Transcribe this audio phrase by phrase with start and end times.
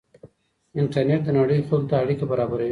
[0.79, 2.69] انټرنېټ د نړۍ خلکو ته اړیکه برابروي.